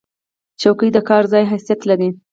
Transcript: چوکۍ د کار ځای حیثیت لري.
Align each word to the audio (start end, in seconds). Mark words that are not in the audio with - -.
چوکۍ 0.61 0.89
د 0.93 0.97
کار 1.09 1.23
ځای 1.31 1.43
حیثیت 1.51 1.81
لري. 1.89 2.09